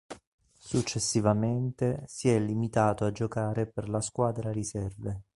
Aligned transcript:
Successivamente, 0.57 2.03
si 2.07 2.27
è 2.27 2.39
limitato 2.39 3.05
a 3.05 3.11
giocare 3.11 3.67
per 3.67 3.87
la 3.87 4.01
squadra 4.01 4.51
riserve. 4.51 5.25